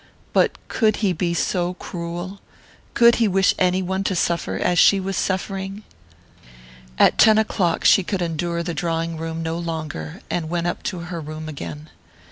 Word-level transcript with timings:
But 0.33 0.53
could 0.67 0.95
he 1.05 1.13
be 1.13 1.35
so 1.35 1.75
cruel 1.75 2.41
could 2.95 3.17
he 3.17 3.27
wish 3.27 3.53
any 3.59 3.83
one 3.83 4.03
to 4.05 4.15
suffer 4.15 4.55
as 4.55 4.79
she 4.79 4.99
was 4.99 5.15
suffering? 5.15 5.83
At 6.97 7.19
ten 7.19 7.37
o'clock 7.37 7.85
she 7.85 8.01
could 8.03 8.23
endure 8.23 8.63
the 8.63 8.73
drawing 8.73 9.15
room 9.15 9.43
no 9.43 9.59
longer, 9.59 10.21
and 10.27 10.49
went 10.49 10.65
up 10.65 10.81
to 10.89 11.01
her 11.01 11.21
room 11.21 11.47
again. 11.47 11.91